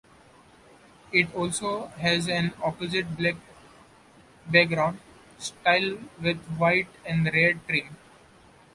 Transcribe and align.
It 1.11 1.31
also 1.35 1.89
has 1.89 2.27
an 2.27 2.55
opposite 2.63 3.15
black 3.15 3.35
background 4.51 4.97
style 5.37 5.99
with 6.19 6.43
white 6.57 6.87
and 7.05 7.25
red 7.31 7.59
trim. 7.67 7.95